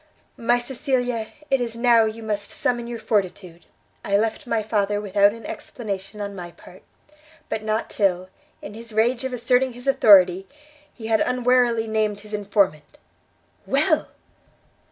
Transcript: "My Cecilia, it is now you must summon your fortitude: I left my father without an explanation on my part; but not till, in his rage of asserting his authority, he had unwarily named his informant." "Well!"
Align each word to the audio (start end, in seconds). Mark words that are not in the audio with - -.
"My 0.35 0.57
Cecilia, 0.57 1.27
it 1.51 1.61
is 1.61 1.75
now 1.75 2.05
you 2.05 2.23
must 2.23 2.49
summon 2.49 2.87
your 2.87 2.97
fortitude: 2.97 3.67
I 4.03 4.17
left 4.17 4.47
my 4.47 4.63
father 4.63 4.99
without 4.99 5.31
an 5.31 5.45
explanation 5.45 6.19
on 6.19 6.35
my 6.35 6.49
part; 6.53 6.81
but 7.49 7.61
not 7.61 7.87
till, 7.91 8.27
in 8.63 8.73
his 8.73 8.93
rage 8.93 9.23
of 9.25 9.31
asserting 9.31 9.73
his 9.73 9.87
authority, 9.87 10.47
he 10.91 11.05
had 11.05 11.19
unwarily 11.21 11.85
named 11.85 12.21
his 12.21 12.33
informant." 12.33 12.97
"Well!" 13.67 14.07